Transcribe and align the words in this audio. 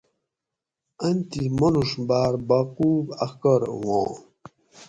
ان 1.05 1.15
تھی 1.29 1.43
مانوڛ 1.57 1.91
باۤر 2.07 2.33
باقوب 2.47 3.05
اخکار 3.25 3.61
ہُواں 3.73 4.09